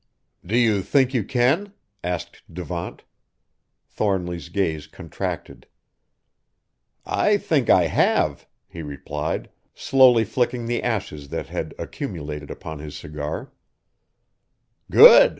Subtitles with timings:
[0.51, 3.03] '""Do you think you can?" asked Devant.
[3.85, 5.67] Thornly's gaze contracted.
[7.05, 12.97] "I think I have," he replied, slowly flicking the ashes that had accumulated upon his
[12.97, 13.51] cigar.
[14.89, 15.29] "Good!